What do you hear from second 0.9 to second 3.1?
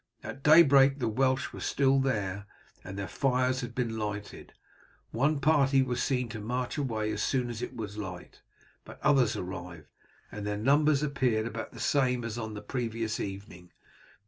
the Welsh were still there, and their